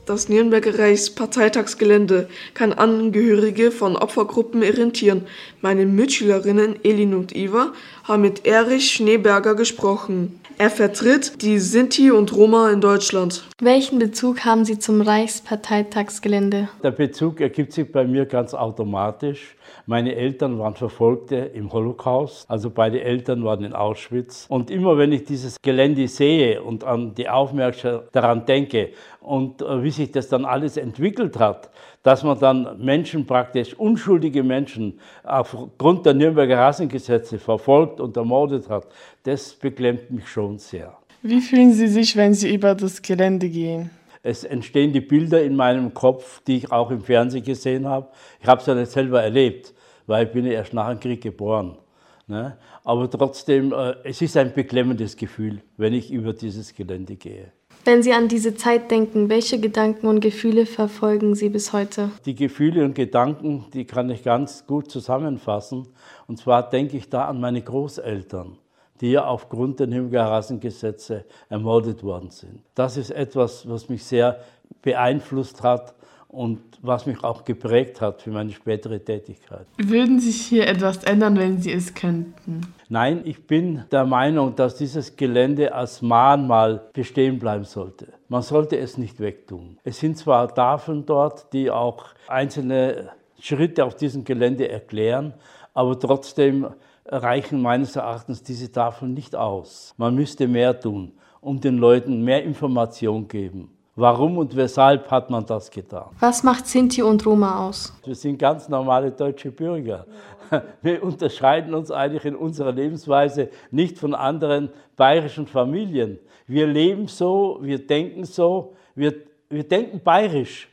Das 0.04 0.28
Nürnberger 0.28 0.78
Reichsparteitagsgelände 0.78 2.28
kann 2.52 2.74
Angehörige 2.74 3.70
von 3.70 3.96
Opfergruppen 3.96 4.62
irritieren. 4.62 5.26
Meine 5.62 5.86
Mitschülerinnen 5.86 6.76
Elin 6.84 7.14
und 7.14 7.34
Eva 7.34 7.72
haben 8.04 8.20
mit 8.20 8.44
Erich 8.44 8.90
Schneeberger 8.90 9.54
gesprochen. 9.54 10.38
Er 10.58 10.68
vertritt 10.68 11.40
die 11.40 11.58
Sinti 11.58 12.10
und 12.10 12.34
Roma 12.34 12.70
in 12.70 12.82
Deutschland. 12.82 13.44
Welchen 13.64 14.00
Bezug 14.00 14.44
haben 14.44 14.64
Sie 14.64 14.80
zum 14.80 15.02
Reichsparteitagsgelände? 15.02 16.68
Der 16.82 16.90
Bezug 16.90 17.40
ergibt 17.40 17.72
sich 17.72 17.92
bei 17.92 18.04
mir 18.04 18.26
ganz 18.26 18.54
automatisch. 18.54 19.54
Meine 19.86 20.16
Eltern 20.16 20.58
waren 20.58 20.74
Verfolgte 20.74 21.36
im 21.36 21.72
Holocaust, 21.72 22.50
also 22.50 22.70
beide 22.70 23.02
Eltern 23.02 23.44
waren 23.44 23.62
in 23.62 23.72
Auschwitz. 23.72 24.46
Und 24.48 24.68
immer 24.68 24.98
wenn 24.98 25.12
ich 25.12 25.22
dieses 25.26 25.62
Gelände 25.62 26.08
sehe 26.08 26.60
und 26.60 26.82
an 26.82 27.14
die 27.14 27.28
Aufmerksamkeit 27.28 28.08
daran 28.10 28.46
denke 28.46 28.88
und 29.20 29.62
äh, 29.62 29.80
wie 29.84 29.92
sich 29.92 30.10
das 30.10 30.28
dann 30.28 30.44
alles 30.44 30.76
entwickelt 30.76 31.38
hat, 31.38 31.70
dass 32.02 32.24
man 32.24 32.40
dann 32.40 32.84
Menschen 32.84 33.26
praktisch, 33.28 33.74
unschuldige 33.74 34.42
Menschen 34.42 34.98
aufgrund 35.22 36.04
der 36.04 36.14
Nürnberger 36.14 36.58
Rassengesetze 36.58 37.38
verfolgt 37.38 38.00
und 38.00 38.16
ermordet 38.16 38.68
hat, 38.68 38.88
das 39.22 39.52
beklemmt 39.52 40.10
mich 40.10 40.28
schon 40.28 40.58
sehr. 40.58 40.96
Wie 41.24 41.40
fühlen 41.40 41.72
Sie 41.72 41.86
sich, 41.86 42.16
wenn 42.16 42.34
Sie 42.34 42.52
über 42.52 42.74
das 42.74 43.00
Gelände 43.00 43.48
gehen? 43.48 43.90
Es 44.24 44.42
entstehen 44.42 44.92
die 44.92 45.00
Bilder 45.00 45.40
in 45.40 45.54
meinem 45.54 45.94
Kopf, 45.94 46.42
die 46.42 46.56
ich 46.56 46.72
auch 46.72 46.90
im 46.90 47.00
Fernsehen 47.00 47.44
gesehen 47.44 47.86
habe. 47.86 48.08
Ich 48.40 48.48
habe 48.48 48.60
es 48.60 48.66
ja 48.66 48.74
nicht 48.74 48.90
selber 48.90 49.22
erlebt, 49.22 49.72
weil 50.08 50.26
ich 50.26 50.32
bin 50.32 50.44
ja 50.46 50.52
erst 50.52 50.74
nach 50.74 50.90
dem 50.90 50.98
Krieg 50.98 51.20
geboren. 51.20 51.78
Ne? 52.26 52.56
Aber 52.82 53.08
trotzdem, 53.08 53.72
äh, 53.72 53.94
es 54.02 54.20
ist 54.20 54.36
ein 54.36 54.52
beklemmendes 54.52 55.16
Gefühl, 55.16 55.62
wenn 55.76 55.92
ich 55.92 56.10
über 56.10 56.32
dieses 56.32 56.74
Gelände 56.74 57.14
gehe. 57.14 57.52
Wenn 57.84 58.02
Sie 58.02 58.12
an 58.12 58.26
diese 58.26 58.56
Zeit 58.56 58.90
denken, 58.90 59.28
welche 59.28 59.60
Gedanken 59.60 60.08
und 60.08 60.18
Gefühle 60.18 60.66
verfolgen 60.66 61.36
Sie 61.36 61.50
bis 61.50 61.72
heute? 61.72 62.10
Die 62.26 62.34
Gefühle 62.34 62.84
und 62.84 62.94
Gedanken, 62.96 63.66
die 63.72 63.84
kann 63.84 64.10
ich 64.10 64.24
ganz 64.24 64.66
gut 64.66 64.90
zusammenfassen. 64.90 65.86
Und 66.26 66.38
zwar 66.38 66.68
denke 66.68 66.96
ich 66.96 67.08
da 67.08 67.26
an 67.26 67.40
meine 67.40 67.62
Großeltern 67.62 68.58
die 69.02 69.18
aufgrund 69.18 69.80
der 69.80 69.88
Nürnberger 69.88 70.30
Rassengesetze 70.30 71.24
ermordet 71.50 72.02
worden 72.04 72.30
sind. 72.30 72.60
Das 72.74 72.96
ist 72.96 73.10
etwas, 73.10 73.68
was 73.68 73.88
mich 73.88 74.04
sehr 74.04 74.38
beeinflusst 74.80 75.62
hat 75.62 75.94
und 76.28 76.60
was 76.80 77.04
mich 77.04 77.22
auch 77.22 77.44
geprägt 77.44 78.00
hat 78.00 78.22
für 78.22 78.30
meine 78.30 78.52
spätere 78.52 79.00
Tätigkeit. 79.00 79.66
Würden 79.76 80.20
sich 80.20 80.40
hier 80.40 80.66
etwas 80.66 81.04
ändern, 81.04 81.36
wenn 81.36 81.60
Sie 81.60 81.72
es 81.72 81.92
könnten? 81.92 82.72
Nein, 82.88 83.22
ich 83.24 83.46
bin 83.46 83.84
der 83.90 84.06
Meinung, 84.06 84.54
dass 84.54 84.76
dieses 84.76 85.16
Gelände 85.16 85.74
als 85.74 86.00
Mahnmal 86.00 86.88
bestehen 86.92 87.38
bleiben 87.38 87.64
sollte. 87.64 88.06
Man 88.28 88.42
sollte 88.42 88.78
es 88.78 88.96
nicht 88.96 89.20
wegtun. 89.20 89.78
Es 89.84 89.98
sind 89.98 90.16
zwar 90.16 90.54
Tafeln 90.54 91.04
dort, 91.04 91.52
die 91.52 91.70
auch 91.70 92.06
einzelne 92.28 93.10
Schritte 93.40 93.84
auf 93.84 93.96
diesem 93.96 94.24
Gelände 94.24 94.68
erklären, 94.68 95.34
aber 95.74 95.98
trotzdem 95.98 96.68
reichen 97.06 97.60
meines 97.60 97.96
Erachtens 97.96 98.42
diese 98.42 98.70
Tafeln 98.70 99.14
nicht 99.14 99.34
aus. 99.34 99.94
Man 99.96 100.14
müsste 100.14 100.46
mehr 100.48 100.78
tun, 100.78 101.12
um 101.40 101.60
den 101.60 101.78
Leuten 101.78 102.22
mehr 102.22 102.42
Information 102.42 103.26
geben. 103.28 103.70
Warum 103.94 104.38
und 104.38 104.56
weshalb 104.56 105.10
hat 105.10 105.28
man 105.28 105.44
das 105.44 105.70
getan? 105.70 106.06
Was 106.18 106.42
macht 106.42 106.66
Sinti 106.66 107.02
und 107.02 107.26
Roma 107.26 107.68
aus? 107.68 107.92
Wir 108.04 108.14
sind 108.14 108.38
ganz 108.38 108.68
normale 108.68 109.10
deutsche 109.10 109.50
Bürger. 109.50 110.06
Wir 110.82 111.02
unterscheiden 111.02 111.74
uns 111.74 111.90
eigentlich 111.90 112.24
in 112.24 112.34
unserer 112.34 112.72
Lebensweise 112.72 113.50
nicht 113.70 113.98
von 113.98 114.14
anderen 114.14 114.70
bayerischen 114.96 115.46
Familien. 115.46 116.18
Wir 116.46 116.66
leben 116.66 117.06
so, 117.06 117.58
wir 117.60 117.86
denken 117.86 118.24
so, 118.24 118.74
wir, 118.94 119.14
wir 119.48 119.66
denken 119.66 120.00
bayerisch. 120.02 120.68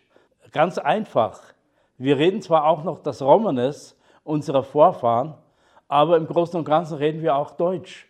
Ganz 0.51 0.77
einfach. 0.77 1.39
Wir 1.97 2.17
reden 2.17 2.41
zwar 2.41 2.65
auch 2.65 2.83
noch 2.83 2.99
das 2.99 3.21
Romanes 3.21 3.97
unserer 4.23 4.63
Vorfahren, 4.63 5.35
aber 5.89 6.15
im 6.15 6.27
Großen 6.27 6.57
und 6.57 6.63
Ganzen 6.63 6.97
reden 6.97 7.21
wir 7.21 7.35
auch 7.35 7.51
Deutsch. 7.51 8.07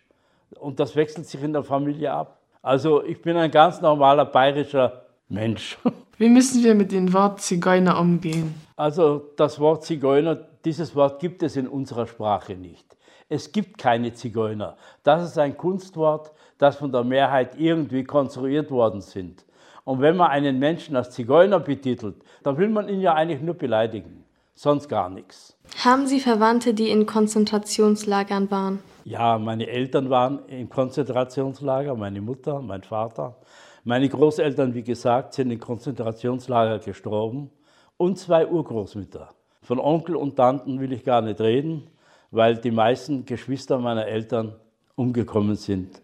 Und 0.60 0.80
das 0.80 0.96
wechselt 0.96 1.26
sich 1.26 1.42
in 1.42 1.54
der 1.54 1.64
Familie 1.64 2.12
ab. 2.12 2.38
Also 2.62 3.04
ich 3.04 3.22
bin 3.22 3.38
ein 3.38 3.50
ganz 3.50 3.82
normaler 3.82 4.26
bayerischer 4.26 5.04
Mensch. 5.30 5.78
Wie 6.18 6.28
müssen 6.30 6.64
wir 6.64 6.76
mit 6.76 6.92
dem 6.92 7.12
Wort 7.14 7.40
Zigeuner 7.40 8.00
umgehen? 8.00 8.54
Also 8.76 9.30
das 9.38 9.60
Wort 9.60 9.86
Zigeuner, 9.86 10.36
dieses 10.66 10.94
Wort 10.96 11.20
gibt 11.20 11.42
es 11.42 11.56
in 11.56 11.68
unserer 11.68 12.06
Sprache 12.06 12.54
nicht. 12.56 12.86
Es 13.30 13.52
gibt 13.52 13.78
keine 13.78 14.14
Zigeuner. 14.14 14.76
Das 15.04 15.24
ist 15.24 15.38
ein 15.38 15.56
Kunstwort, 15.56 16.32
das 16.58 16.76
von 16.76 16.92
der 16.92 17.04
Mehrheit 17.06 17.58
irgendwie 17.58 18.04
konstruiert 18.04 18.70
worden 18.72 19.02
sind. 19.02 19.46
Und 19.86 20.02
wenn 20.02 20.18
man 20.18 20.30
einen 20.32 20.60
Menschen 20.60 20.96
als 20.96 21.12
Zigeuner 21.12 21.60
betitelt, 21.60 22.16
dann 22.44 22.58
will 22.58 22.70
man 22.70 22.90
ihn 22.90 23.00
ja 23.00 23.14
eigentlich 23.14 23.42
nur 23.42 23.56
beleidigen, 23.56 24.26
sonst 24.60 24.90
gar 24.90 25.10
nichts. 25.10 25.56
Haben 25.86 26.06
Sie 26.08 26.20
Verwandte, 26.20 26.74
die 26.74 26.90
in 26.90 27.06
Konzentrationslagern 27.06 28.52
waren? 28.52 28.80
Ja, 29.06 29.38
meine 29.38 29.68
Eltern 29.68 30.10
waren 30.10 30.46
im 30.48 30.68
Konzentrationslager, 30.68 31.96
meine 31.96 32.20
Mutter, 32.20 32.62
mein 32.62 32.84
Vater. 32.84 33.38
Meine 33.86 34.10
Großeltern, 34.10 34.74
wie 34.74 34.84
gesagt, 34.84 35.34
sind 35.34 35.50
in 35.52 35.60
Konzentrationslager 35.60 36.80
gestorben 36.80 37.50
und 37.96 38.20
zwei 38.20 38.46
Urgroßmütter. 38.46 39.30
Von 39.62 39.80
Onkel 39.80 40.18
und 40.18 40.36
Tanten 40.36 40.82
will 40.82 40.92
ich 40.92 41.06
gar 41.06 41.22
nicht 41.22 41.40
reden, 41.40 41.88
weil 42.32 42.58
die 42.58 42.72
meisten 42.72 43.26
Geschwister 43.26 43.80
meiner 43.80 44.08
Eltern 44.08 44.56
umgekommen 44.96 45.56
sind 45.56 46.02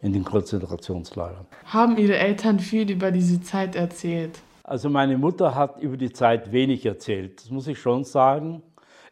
in 0.00 0.12
den 0.12 0.22
Konzentrationslagern. 0.22 1.46
Haben 1.64 1.98
Ihre 1.98 2.16
Eltern 2.16 2.60
viel 2.60 2.88
über 2.88 3.10
diese 3.10 3.40
Zeit 3.40 3.74
erzählt? 3.74 4.38
Also 4.68 4.90
meine 4.90 5.16
Mutter 5.16 5.54
hat 5.54 5.80
über 5.80 5.96
die 5.96 6.12
Zeit 6.12 6.52
wenig 6.52 6.84
erzählt, 6.84 7.40
das 7.40 7.50
muss 7.50 7.66
ich 7.68 7.78
schon 7.80 8.04
sagen. 8.04 8.62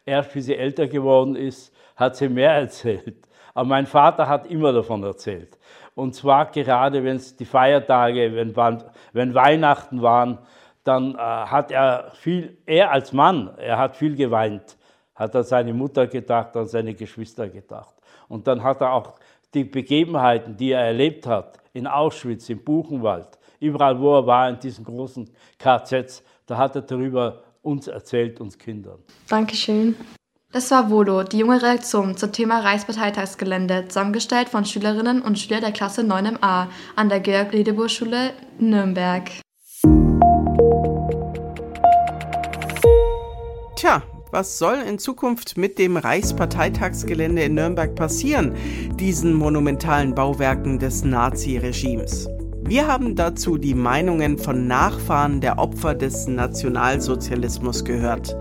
Erst 0.05 0.35
wie 0.35 0.41
sie 0.41 0.55
älter 0.55 0.87
geworden 0.87 1.35
ist, 1.35 1.73
hat 1.95 2.15
sie 2.15 2.29
mehr 2.29 2.51
erzählt. 2.65 3.27
Aber 3.55 3.67
mein 3.67 3.87
Vater 3.87 4.27
hat 4.27 4.45
immer 4.45 4.71
davon 4.71 5.01
erzählt. 5.01 5.57
Und 5.95 6.13
zwar 6.13 6.51
gerade, 6.51 7.03
wenn 7.03 7.15
es 7.15 7.35
die 7.35 7.45
Feiertage, 7.45 8.35
wenn, 8.35 8.55
wenn 9.13 9.33
Weihnachten 9.33 10.03
waren, 10.03 10.37
dann 10.83 11.15
äh, 11.15 11.17
hat 11.17 11.71
er 11.71 12.11
viel, 12.13 12.59
er 12.67 12.91
als 12.91 13.11
Mann, 13.11 13.49
er 13.57 13.79
hat 13.79 13.97
viel 13.97 14.15
geweint, 14.15 14.77
hat 15.15 15.35
an 15.35 15.43
seine 15.43 15.73
Mutter 15.73 16.05
gedacht, 16.05 16.55
an 16.55 16.67
seine 16.67 16.93
Geschwister 16.93 17.49
gedacht. 17.49 17.95
Und 18.27 18.45
dann 18.45 18.61
hat 18.61 18.81
er 18.81 18.93
auch 18.93 19.15
die 19.55 19.63
Begebenheiten, 19.63 20.55
die 20.55 20.73
er 20.73 20.85
erlebt 20.85 21.25
hat, 21.25 21.57
in 21.73 21.87
Auschwitz, 21.87 22.47
im 22.47 22.63
Buchenwald, 22.63 23.39
überall 23.59 23.99
wo 23.99 24.17
er 24.17 24.25
war, 24.25 24.49
in 24.49 24.59
diesen 24.59 24.85
großen 24.85 25.29
KZs, 25.57 26.23
da 26.45 26.57
hat 26.57 26.75
er 26.75 26.81
darüber 26.81 27.43
uns 27.61 27.87
erzählt, 27.87 28.39
uns 28.39 28.57
Kindern. 28.57 28.99
Dankeschön. 29.27 29.95
Das 30.53 30.71
war 30.71 30.89
Volo, 30.89 31.23
die 31.23 31.39
junge 31.39 31.61
Reaktion 31.61 32.15
zum 32.15 32.31
Thema 32.31 32.61
Reichsparteitagsgelände, 32.61 33.89
zusammengestellt 33.89 34.47
von 34.47 34.63
Schülerinnen 34.63 35.21
und 35.21 35.37
Schülern 35.37 35.61
der 35.61 35.73
Klasse 35.73 36.01
9MA 36.01 36.67
an 36.95 37.09
der 37.09 37.19
Georg-Ledebohr-Schule 37.19 38.31
Nürnberg. 38.57 39.29
Tja, 43.75 44.01
was 44.31 44.57
soll 44.57 44.77
in 44.87 44.99
Zukunft 44.99 45.57
mit 45.57 45.77
dem 45.77 45.97
Reichsparteitagsgelände 45.97 47.43
in 47.43 47.53
Nürnberg 47.55 47.93
passieren, 47.95 48.55
diesen 48.95 49.33
monumentalen 49.33 50.15
Bauwerken 50.15 50.79
des 50.79 51.03
Nazi-Regimes? 51.03 52.27
Wir 52.67 52.85
haben 52.85 53.15
dazu 53.15 53.57
die 53.57 53.73
Meinungen 53.73 54.37
von 54.37 54.67
Nachfahren 54.67 55.39
der 55.39 55.57
Opfer 55.57 55.95
des 55.95 56.27
Nationalsozialismus 56.27 57.85
gehört. 57.85 58.35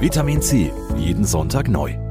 Vitamin 0.00 0.40
C, 0.40 0.72
jeden 0.96 1.24
Sonntag 1.24 1.68
neu. 1.68 2.05